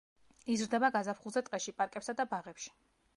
[0.53, 2.73] იზრდება გაზაფხულზე ტყეში, პარკებსა და ბაღებში.